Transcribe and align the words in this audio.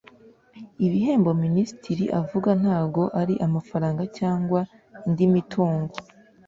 Ibihembo 0.85 1.31
Minisitiri 1.43 2.05
avuga 2.21 2.49
ntago 2.61 3.03
ari 3.21 3.33
amafaranga 3.47 4.03
cyangwa 4.17 4.59
indi 5.07 5.25
mitungo 5.35 5.95